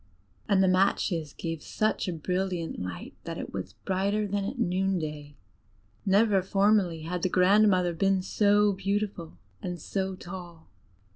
And 0.49 0.63
the 0.63 0.67
matches 0.67 1.31
gave 1.31 1.61
such 1.61 2.07
a 2.07 2.13
brilliant 2.13 2.81
light 2.81 3.13
that 3.25 3.37
it 3.37 3.53
was 3.53 3.73
brighter 3.85 4.25
than 4.27 4.43
at 4.45 4.57
noon 4.57 4.97
day: 4.97 5.37
never 6.07 6.41
formerly 6.41 7.03
had 7.03 7.21
the 7.21 7.29
grandmother 7.29 7.93
been 7.93 8.23
so 8.23 8.73
beautiful 8.73 9.37
and 9.61 9.79
so 9.79 10.15
tall. 10.15 10.71